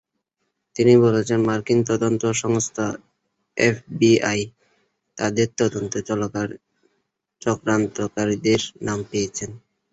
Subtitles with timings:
[0.75, 2.85] তিনি বলেছেন, মার্কিন তদন্ত সংস্থা
[3.57, 4.41] এফবিআই
[5.17, 5.99] তাদের তদন্তে
[7.41, 9.45] চক্রান্তকারীদের নাম পেয়েছে।